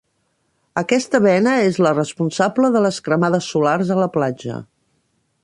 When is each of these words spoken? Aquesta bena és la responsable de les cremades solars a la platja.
Aquesta 0.81 1.21
bena 1.25 1.53
és 1.65 1.77
la 1.87 1.91
responsable 1.97 2.73
de 2.77 2.83
les 2.87 2.99
cremades 3.09 3.51
solars 3.53 3.93
a 3.99 4.01
la 4.03 4.11
platja. 4.19 4.59